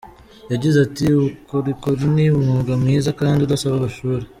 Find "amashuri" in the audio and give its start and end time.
3.77-4.25